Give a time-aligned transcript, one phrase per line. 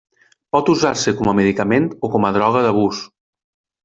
[0.55, 3.03] Pot usar-se com a medicament o com a droga d'abús.